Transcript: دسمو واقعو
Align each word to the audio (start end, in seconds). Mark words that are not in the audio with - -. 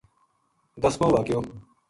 دسمو 0.81 1.07
واقعو 1.13 1.41